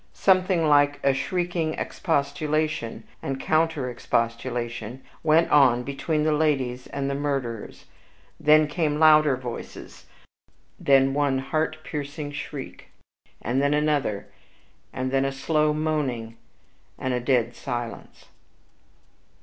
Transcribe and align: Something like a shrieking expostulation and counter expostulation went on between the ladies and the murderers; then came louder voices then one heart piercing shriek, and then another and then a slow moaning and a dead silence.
Something 0.13 0.67
like 0.67 0.99
a 1.03 1.13
shrieking 1.13 1.75
expostulation 1.75 3.03
and 3.21 3.39
counter 3.39 3.87
expostulation 3.87 5.03
went 5.21 5.51
on 5.51 5.83
between 5.83 6.23
the 6.23 6.31
ladies 6.31 6.87
and 6.87 7.07
the 7.07 7.13
murderers; 7.13 7.85
then 8.39 8.65
came 8.65 8.97
louder 8.97 9.35
voices 9.37 10.07
then 10.79 11.13
one 11.13 11.37
heart 11.37 11.77
piercing 11.83 12.31
shriek, 12.31 12.87
and 13.43 13.61
then 13.61 13.75
another 13.75 14.25
and 14.91 15.11
then 15.11 15.23
a 15.23 15.31
slow 15.31 15.71
moaning 15.71 16.35
and 16.97 17.13
a 17.13 17.19
dead 17.19 17.53
silence. 17.55 18.25